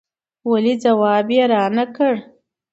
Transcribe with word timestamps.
ولې 0.49 0.73
ځواب 0.83 1.27
يې 1.35 1.43
را 1.51 1.63
نه 1.75 1.85
کړ 1.95 2.13